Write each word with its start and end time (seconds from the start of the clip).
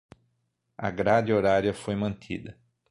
A 0.79 0.89
grade 0.91 1.31
horária 1.31 1.75
foi 1.75 1.95
mantida 1.95 2.57